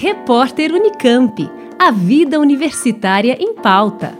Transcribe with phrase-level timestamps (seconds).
[0.00, 1.50] Repórter Unicamp.
[1.76, 4.16] A vida universitária em pauta.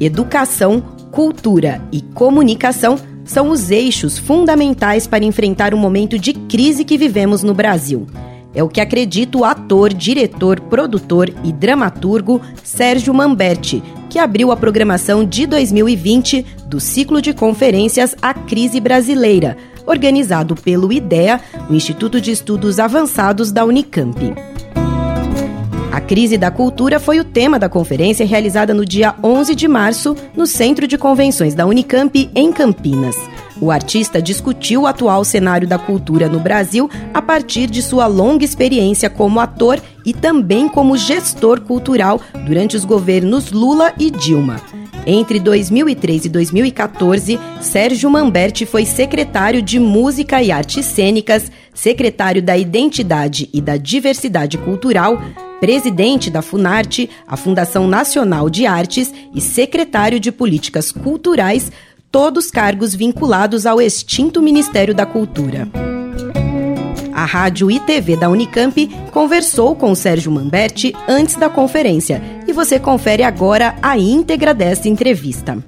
[0.00, 0.80] Educação,
[1.12, 7.44] cultura e comunicação são os eixos fundamentais para enfrentar o momento de crise que vivemos
[7.44, 8.04] no Brasil.
[8.54, 14.56] É o que acredita o ator, diretor, produtor e dramaturgo Sérgio Mamberti, que abriu a
[14.56, 22.20] programação de 2020 do ciclo de conferências A Crise Brasileira, organizado pelo IDEA, o Instituto
[22.20, 24.32] de Estudos Avançados da Unicamp.
[25.90, 30.16] A crise da cultura foi o tema da conferência realizada no dia 11 de março
[30.36, 33.16] no Centro de Convenções da Unicamp, em Campinas.
[33.60, 38.44] O artista discutiu o atual cenário da cultura no Brasil a partir de sua longa
[38.44, 44.60] experiência como ator e também como gestor cultural durante os governos Lula e Dilma.
[45.06, 52.56] Entre 2003 e 2014, Sérgio Mamberti foi secretário de Música e Artes Cênicas, secretário da
[52.56, 55.20] Identidade e da Diversidade Cultural,
[55.60, 61.70] presidente da Funarte, a Fundação Nacional de Artes, e secretário de Políticas Culturais
[62.14, 65.66] todos cargos vinculados ao extinto Ministério da Cultura.
[67.12, 72.78] A rádio e TV da Unicamp conversou com Sérgio Mamberti antes da conferência e você
[72.78, 75.58] confere agora a íntegra desta entrevista.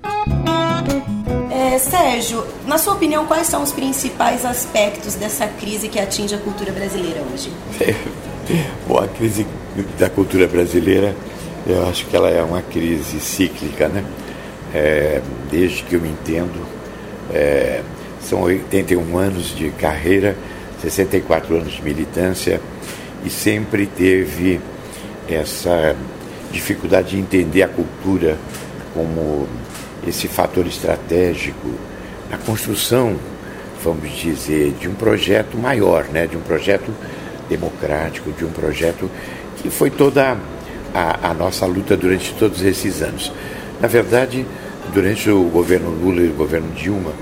[1.51, 6.39] É, Sérgio, na sua opinião, quais são os principais aspectos dessa crise que atinge a
[6.39, 7.51] cultura brasileira hoje?
[8.87, 9.45] Bom, a crise
[9.99, 11.13] da cultura brasileira,
[11.67, 14.05] eu acho que ela é uma crise cíclica, né?
[14.75, 16.67] é, desde que eu me entendo.
[17.33, 17.83] É,
[18.21, 20.37] são 81 anos de carreira,
[20.83, 22.61] 64 anos de militância
[23.25, 24.61] e sempre teve
[25.29, 25.97] essa
[26.53, 28.37] dificuldade de entender a cultura
[28.95, 29.47] como
[30.07, 31.71] esse fator estratégico
[32.31, 33.17] na construção,
[33.83, 36.93] vamos dizer, de um projeto maior, né, de um projeto
[37.49, 39.11] democrático, de um projeto
[39.57, 40.37] que foi toda
[40.95, 43.33] a, a nossa luta durante todos esses anos.
[43.81, 44.47] Na verdade,
[44.93, 47.13] Durante o governo Lula e o governo Dilma,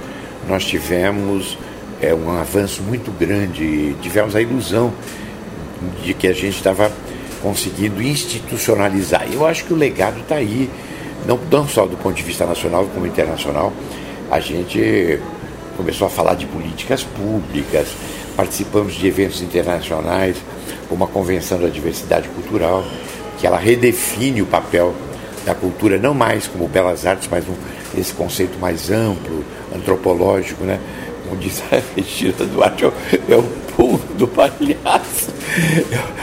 [0.48, 1.58] nós tivemos
[2.00, 4.92] é, um avanço muito grande, tivemos a ilusão
[6.02, 6.90] de que a gente estava
[7.42, 9.26] conseguindo institucionalizar.
[9.32, 10.70] Eu acho que o legado está aí,
[11.26, 13.72] não, não só do ponto de vista nacional como internacional.
[14.30, 15.20] A gente
[15.76, 17.88] começou a falar de políticas públicas,
[18.36, 20.36] participamos de eventos internacionais,
[20.88, 22.84] como a Convenção da Diversidade Cultural,
[23.38, 24.94] que ela redefine o papel
[25.44, 27.54] da cultura, não mais como belas artes, mas um,
[27.98, 29.44] esse conceito mais amplo,
[29.74, 30.80] antropológico, né?
[31.24, 32.92] Como diz a Regina Duarte, é o,
[33.28, 33.42] é
[33.76, 35.32] pulo do palhaço.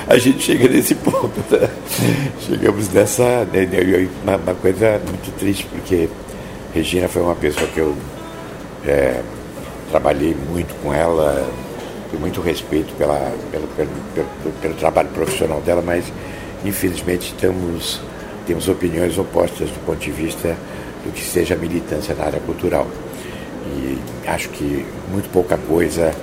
[0.08, 1.70] A gente chega nesse ponto, né?
[2.40, 3.46] Chegamos nessa.
[3.46, 3.68] Né,
[4.24, 6.10] uma, uma, coisa muito triste, porque
[6.74, 7.96] Regina foi uma pessoa que eu
[8.86, 9.22] é,
[9.90, 11.48] trabalhei muito com ela,
[12.10, 16.06] tenho muito respeito pela, pelo, pelo, pelo, pelo trabalho profissional dela, mas
[16.64, 18.00] infelizmente estamos
[18.46, 20.56] temos opiniões opostas do ponto de vista
[21.04, 22.88] do que seja a militância na área cultural.
[23.68, 23.98] E
[24.28, 26.14] acho que muito pouca coisa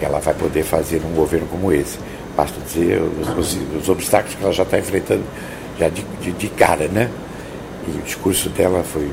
[0.00, 1.98] ela vai poder fazer num governo como esse.
[2.36, 5.24] Basta dizer os, os, os obstáculos que ela já está enfrentando
[5.78, 7.10] já de, de, de, cara, né?
[7.86, 9.10] E o discurso dela foi,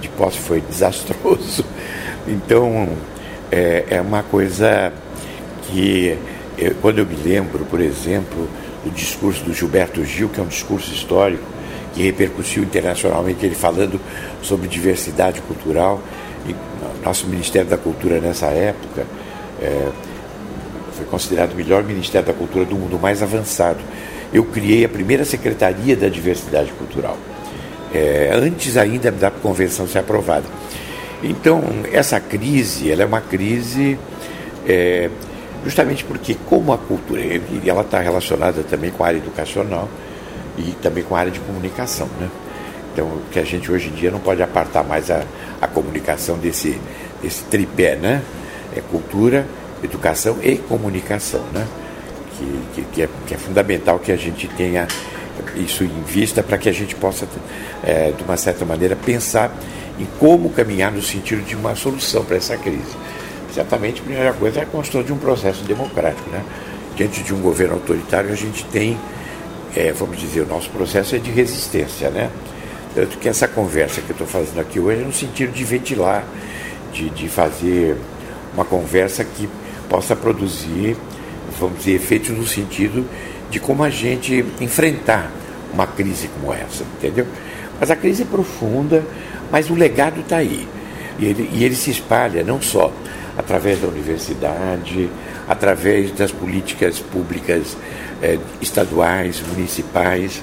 [0.00, 1.64] de posse foi desastroso.
[2.26, 2.88] Então,
[3.50, 4.92] é, é uma coisa
[5.64, 6.16] que,
[6.56, 8.48] eu, quando eu me lembro, por exemplo,
[8.84, 11.44] do discurso do Gilberto Gil, que é um discurso histórico,
[11.94, 14.00] que repercutiu internacionalmente, ele falando
[14.42, 16.00] sobre diversidade cultural.
[16.46, 16.54] E
[17.04, 19.06] nosso Ministério da Cultura nessa época
[19.60, 19.88] é,
[20.92, 23.80] foi considerado o melhor Ministério da Cultura do mundo, mais avançado.
[24.32, 27.16] Eu criei a primeira Secretaria da Diversidade Cultural,
[27.92, 30.46] é, antes ainda da convenção ser aprovada.
[31.22, 33.98] Então, essa crise, ela é uma crise
[34.66, 35.08] é,
[35.64, 37.20] justamente porque, como a cultura,
[37.64, 39.88] ela está relacionada também com a área educacional,
[40.58, 42.08] e também com a área de comunicação.
[42.20, 42.28] Né?
[42.92, 45.22] Então, que a gente hoje em dia não pode apartar mais a,
[45.60, 46.78] a comunicação desse,
[47.22, 48.22] desse tripé, né?
[48.76, 49.46] É cultura,
[49.82, 51.66] educação e comunicação, né?
[52.36, 54.86] Que, que, que, é, que é fundamental que a gente tenha
[55.56, 57.26] isso em vista para que a gente possa,
[57.82, 59.54] é, de uma certa maneira, pensar
[59.98, 62.96] em como caminhar no sentido de uma solução para essa crise.
[63.54, 66.28] Certamente, a primeira coisa é a construção de um processo democrático.
[66.30, 66.42] Né?
[66.96, 68.98] Diante de um governo autoritário, a gente tem
[69.74, 72.30] é, vamos dizer, o nosso processo é de resistência, né?
[72.94, 76.24] Tanto que essa conversa que eu estou fazendo aqui hoje é no sentido de ventilar,
[76.92, 77.96] de, de fazer
[78.54, 79.48] uma conversa que
[79.88, 80.96] possa produzir,
[81.58, 83.06] vamos dizer, efeitos no sentido
[83.50, 85.30] de como a gente enfrentar
[85.72, 87.26] uma crise como essa, entendeu?
[87.80, 89.02] Mas a crise é profunda,
[89.50, 90.68] mas o legado está aí.
[91.18, 92.92] E ele, e ele se espalha não só
[93.36, 95.08] através da universidade,
[95.48, 97.76] através das políticas públicas
[98.22, 100.42] eh, estaduais, municipais,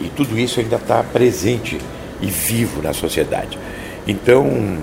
[0.00, 1.78] e tudo isso ainda está presente
[2.20, 3.58] e vivo na sociedade.
[4.06, 4.78] Então,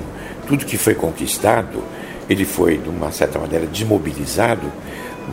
[0.48, 1.84] tudo que foi conquistado,
[2.30, 4.72] ele foi, de uma certa maneira, desmobilizado,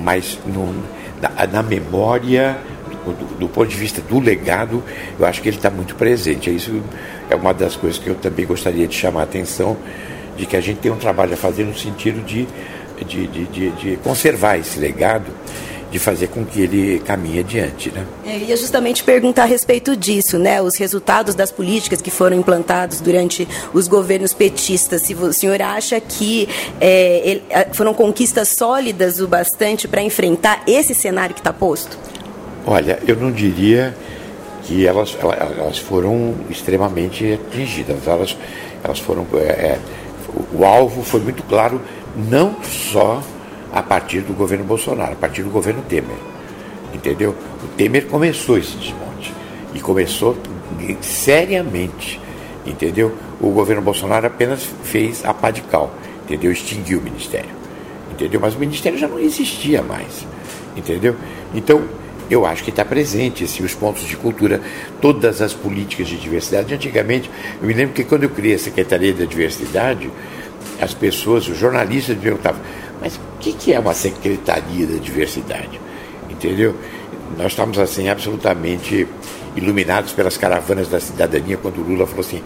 [0.00, 0.74] mas no,
[1.20, 2.56] na, na, memória,
[3.04, 4.82] do, do, ponto de vista do legado,
[5.18, 6.54] eu acho que ele está muito presente.
[6.54, 6.82] Isso
[7.28, 9.76] é uma das coisas que eu também gostaria de chamar a atenção,
[10.36, 12.46] de que a gente tem um trabalho a fazer no sentido de,
[13.06, 15.26] de, de, de conservar esse legado
[15.96, 17.90] de fazer com que ele caminhe adiante.
[17.90, 18.04] Né?
[18.26, 20.60] É, eu ia justamente perguntar a respeito disso, né?
[20.60, 25.02] Os resultados das políticas que foram implantados durante os governos petistas.
[25.02, 26.46] Se o senhor acha que
[26.78, 27.40] é,
[27.72, 31.98] foram conquistas sólidas o bastante para enfrentar esse cenário que está posto?
[32.66, 33.96] Olha, eu não diria
[34.64, 38.06] que elas, elas foram extremamente atingidas.
[38.06, 38.36] Elas,
[38.84, 39.26] elas foram.
[39.34, 39.78] É, é
[40.52, 41.80] o alvo foi muito claro,
[42.14, 43.22] não só
[43.76, 46.16] a partir do governo Bolsonaro, a partir do governo Temer.
[46.94, 47.34] Entendeu?
[47.62, 49.34] O Temer começou esse desmonte.
[49.74, 50.34] E começou
[51.02, 52.18] seriamente.
[52.64, 53.14] Entendeu?
[53.38, 55.92] O governo Bolsonaro apenas fez a pá de cal.
[56.24, 56.50] Entendeu?
[56.50, 57.50] Extinguiu o ministério.
[58.10, 58.40] Entendeu?
[58.40, 60.26] Mas o ministério já não existia mais.
[60.74, 61.14] Entendeu?
[61.54, 61.82] Então,
[62.30, 64.62] eu acho que está presente assim, os pontos de cultura,
[65.02, 66.72] todas as políticas de diversidade.
[66.72, 67.30] Antigamente,
[67.60, 70.10] eu me lembro que quando eu criei a Secretaria da Diversidade,
[70.80, 72.60] as pessoas, os jornalistas me perguntavam,
[73.00, 75.80] mas o que, que é uma Secretaria da Diversidade?
[76.30, 76.74] Entendeu?
[77.36, 79.06] Nós estamos assim absolutamente
[79.56, 82.42] iluminados pelas caravanas da cidadania quando o Lula falou assim,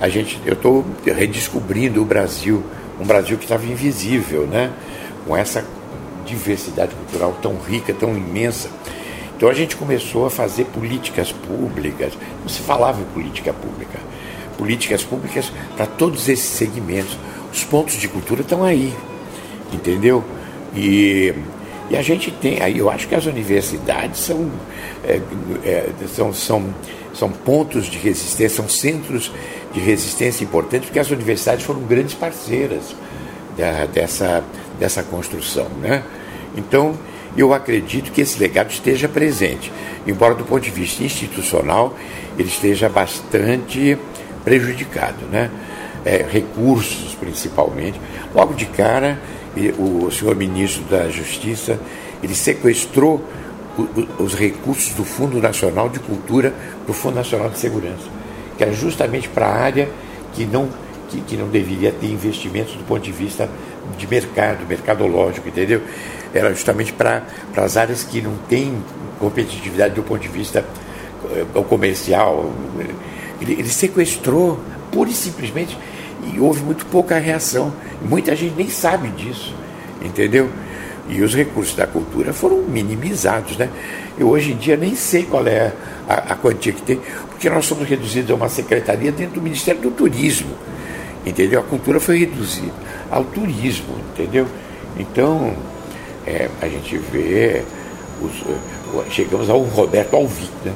[0.00, 2.62] a gente, eu estou redescobrindo o Brasil,
[3.00, 4.72] um Brasil que estava invisível, né?
[5.26, 5.64] Com essa
[6.24, 8.68] diversidade cultural tão rica, tão imensa.
[9.36, 13.98] Então a gente começou a fazer políticas públicas, não se falava em política pública,
[14.56, 17.16] políticas públicas para todos esses segmentos.
[17.52, 18.94] Os pontos de cultura estão aí,
[19.72, 20.24] entendeu?
[20.74, 21.34] E,
[21.90, 24.50] e a gente tem, aí eu acho que as universidades são,
[25.04, 25.20] é,
[25.64, 26.74] é, são, são,
[27.14, 29.30] são pontos de resistência, são centros
[29.72, 32.94] de resistência importantes, porque as universidades foram grandes parceiras
[33.56, 34.44] da, dessa,
[34.78, 36.02] dessa construção, né?
[36.56, 36.96] Então,
[37.36, 39.70] eu acredito que esse legado esteja presente,
[40.06, 41.94] embora do ponto de vista institucional
[42.38, 43.96] ele esteja bastante
[44.44, 45.50] prejudicado, né?
[46.04, 48.00] É, recursos principalmente.
[48.34, 49.18] Logo de cara,
[49.78, 51.78] o senhor ministro da Justiça
[52.22, 53.24] ele sequestrou
[54.18, 56.52] os recursos do Fundo Nacional de Cultura
[56.84, 58.08] para o Fundo Nacional de Segurança,
[58.56, 59.88] que era justamente para a área
[60.32, 60.68] que não,
[61.10, 63.48] que, que não deveria ter investimentos do ponto de vista
[63.98, 65.82] de mercado, mercadológico, entendeu?
[66.38, 67.22] era justamente para
[67.56, 68.82] as áreas que não têm
[69.18, 70.64] competitividade do ponto de vista
[71.30, 72.52] eh, comercial.
[73.40, 74.60] Ele, ele sequestrou
[74.92, 75.76] pura e simplesmente
[76.32, 77.72] e houve muito pouca reação.
[78.02, 79.54] Muita gente nem sabe disso,
[80.02, 80.48] entendeu?
[81.08, 83.68] E os recursos da cultura foram minimizados, né?
[84.18, 85.72] Eu hoje em dia nem sei qual é
[86.08, 89.80] a, a quantia que tem, porque nós somos reduzidos a uma secretaria dentro do Ministério
[89.80, 90.50] do Turismo,
[91.24, 91.60] entendeu?
[91.60, 92.72] A cultura foi reduzida
[93.10, 94.46] ao turismo, entendeu?
[94.98, 95.54] Então,
[96.26, 97.62] é, a gente vê,
[98.20, 100.72] os, eh, chegamos ao Roberto Alvim, né?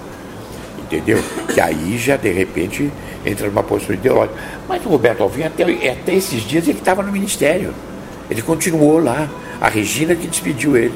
[0.78, 1.22] entendeu?
[1.52, 2.90] Que aí já de repente
[3.24, 4.38] entra numa postura ideológica.
[4.68, 7.74] Mas o Roberto Alvim, até, até esses dias, ele estava no ministério.
[8.30, 9.28] Ele continuou lá.
[9.60, 10.94] A Regina que despediu ele.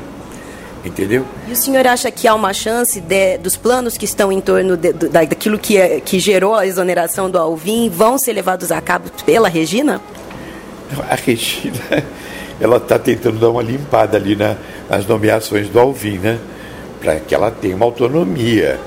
[0.85, 1.25] Entendeu?
[1.49, 4.77] E o senhor acha que há uma chance de, dos planos que estão em torno
[4.77, 9.11] de, daquilo que, é, que gerou a exoneração do Alvim vão ser levados a cabo
[9.25, 10.01] pela Regina?
[11.09, 11.81] A Regina
[12.61, 14.57] ela está tentando dar uma limpada ali na,
[14.89, 16.39] nas nomeações do Alvin, né?
[17.01, 18.79] Para que ela tenha uma autonomia.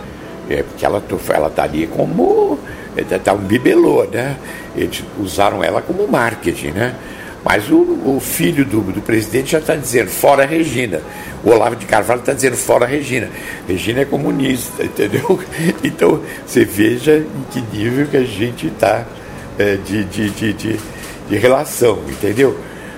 [0.50, 1.04] É, porque ela
[1.48, 2.60] está ali como.
[2.98, 4.38] Está um bibelô, né?
[4.76, 6.96] Eles usaram ela como marketing, né?
[7.44, 11.02] Mas o, o filho do, do, presidente já está dizendo fora Regina.
[11.44, 13.30] O Olavo de Carvalho está dizendo fora Regina.
[13.68, 15.40] Regina é comunista, entendeu?
[15.84, 19.06] Então você veja em que nível que a gente está
[19.58, 20.80] é, de, de, de, de,
[21.30, 22.58] de relação, entendeu?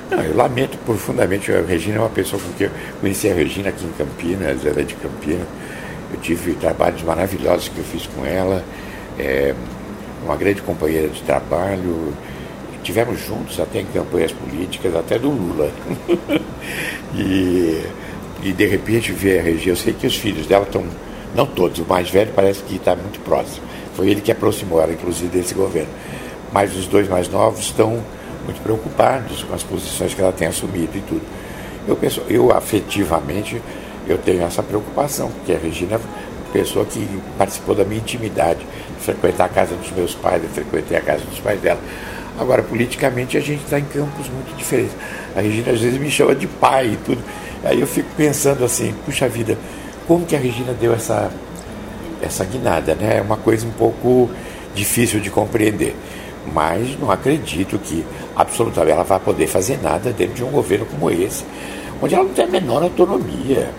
[0.10, 1.52] Não, eu lamento profundamente.
[1.52, 4.82] A Regina é uma pessoa com quem eu conheci a Regina aqui em Campinas, ela
[4.82, 5.48] é de Campinas.
[6.12, 8.64] Eu tive trabalhos maravilhosos que eu fiz com ela,
[9.20, 9.54] é,
[10.24, 12.14] uma grande companheira de trabalho.
[12.84, 15.72] Tivemos juntos até em campanhas políticas, até do Lula.
[17.16, 17.84] e,
[18.44, 20.86] e de repente ver a Regina, eu sei que os filhos dela estão,
[21.36, 23.66] não todos, o mais velho parece que está muito próximo.
[23.96, 25.90] Foi ele que aproximou ela, inclusive, desse governo.
[26.54, 28.02] Mas os dois mais novos estão
[28.46, 31.22] muito preocupados com as posições que ela tem assumido e tudo.
[31.88, 33.62] Eu penso, eu afetivamente,
[34.08, 36.00] eu tenho essa preocupação, porque a Regina
[36.52, 37.08] pessoa que
[37.38, 38.60] participou da minha intimidade,
[39.00, 41.80] frequentar a casa dos meus pais, eu frequentei a casa dos pais dela.
[42.40, 44.96] Agora, politicamente, a gente está em campos muito diferentes.
[45.36, 47.22] A Regina às vezes me chama de pai e tudo.
[47.64, 49.58] Aí eu fico pensando assim, puxa vida,
[50.08, 51.30] como que a Regina deu essa,
[52.22, 53.18] essa guinada, né?
[53.18, 54.30] É uma coisa um pouco
[54.74, 55.96] difícil de compreender.
[56.54, 61.12] Mas não acredito que absolutamente ela vai poder fazer nada dentro de um governo como
[61.12, 61.44] esse,
[62.02, 63.70] onde ela não tem a menor autonomia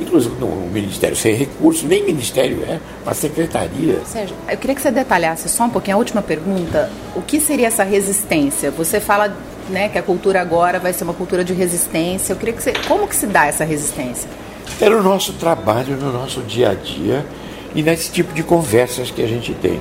[0.00, 4.00] inclusive no Ministério sem recursos, nem Ministério é, uma secretaria.
[4.04, 6.90] Sérgio, eu queria que você detalhasse só um pouquinho a última pergunta.
[7.14, 8.70] O que seria essa resistência?
[8.70, 9.36] Você fala
[9.68, 12.32] né, que a cultura agora vai ser uma cultura de resistência.
[12.32, 12.72] Eu queria que você.
[12.88, 14.28] Como que se dá essa resistência?
[14.80, 17.24] É no nosso trabalho, no nosso dia a dia
[17.74, 19.80] e nesse tipo de conversas que a gente tem.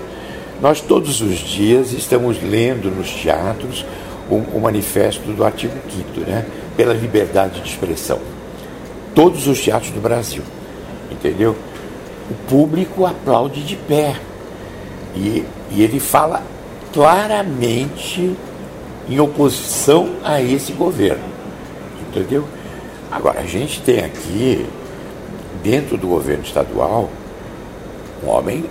[0.61, 3.85] Nós todos os dias estamos lendo nos teatros
[4.29, 6.45] o, o manifesto do artigo 5 né,
[6.75, 8.19] pela liberdade de expressão
[9.15, 10.43] todos os teatros do Brasil.
[11.11, 11.55] Entendeu?
[12.29, 14.15] O público aplaude de pé.
[15.15, 16.43] E, e ele fala
[16.93, 18.35] claramente
[19.09, 21.23] em oposição a esse governo.
[22.07, 22.45] Entendeu?
[23.11, 24.65] Agora, a gente tem aqui,
[25.63, 27.09] dentro do governo estadual,
[28.23, 28.65] um homem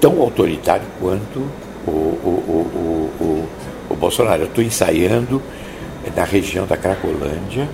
[0.00, 1.46] tão autoritário quanto
[1.86, 3.48] o, o, o, o,
[3.90, 4.42] o Bolsonaro.
[4.42, 5.40] Eu estou ensaiando
[6.14, 7.68] na região da Cracolândia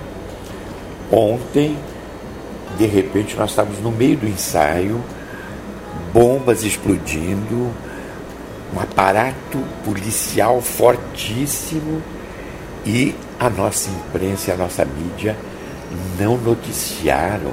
[1.15, 1.77] Ontem,
[2.75, 4.99] de repente, nós estávamos no meio do ensaio,
[6.11, 7.71] bombas explodindo,
[8.75, 12.01] um aparato policial fortíssimo
[12.83, 15.37] e a nossa imprensa e a nossa mídia
[16.19, 17.51] não noticiaram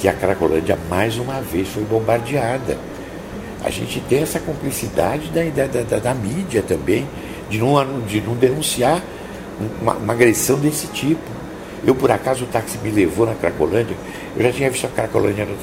[0.00, 2.76] que a Cracolândia mais uma vez foi bombardeada.
[3.64, 7.06] A gente tem essa cumplicidade da, da, da, da mídia também,
[7.48, 9.00] de não, de não denunciar
[9.80, 11.47] uma, uma agressão desse tipo.
[11.86, 13.96] Eu, por acaso, o táxi me levou na Cracolândia.
[14.36, 15.56] Eu já tinha visto a Cracolândia no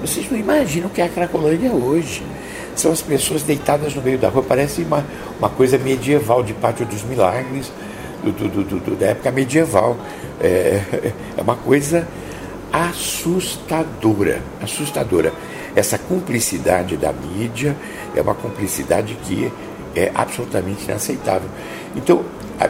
[0.00, 2.22] Vocês não imaginam o que é a Cracolândia hoje.
[2.74, 4.42] São as pessoas deitadas no meio da rua.
[4.42, 5.04] Parece uma,
[5.38, 7.72] uma coisa medieval, de Pátio dos Milagres,
[8.22, 9.96] do, do, do, da época medieval.
[10.40, 10.82] É,
[11.36, 12.06] é uma coisa
[12.72, 14.42] assustadora.
[14.62, 15.32] Assustadora.
[15.74, 17.76] Essa cumplicidade da mídia
[18.14, 19.50] é uma cumplicidade que
[19.94, 21.48] é absolutamente inaceitável.
[21.94, 22.24] Então,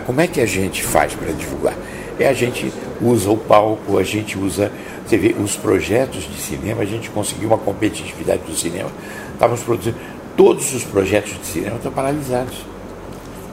[0.04, 1.74] como é que a gente faz para divulgar?
[2.18, 4.72] É a gente usa o palco, a gente usa,
[5.06, 8.90] você vê, os projetos de cinema, a gente conseguiu uma competitividade do cinema.
[9.32, 9.96] Estávamos produzindo,
[10.36, 12.54] todos os projetos de cinema estão paralisados.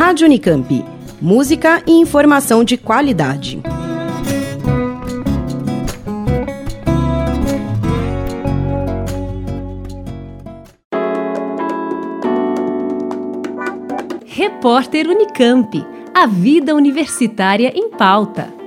[0.00, 0.82] Rádio Unicamp.
[1.20, 3.60] Música e informação de qualidade.
[14.24, 15.86] Repórter Unicamp.
[16.14, 18.59] A vida universitária em pauta.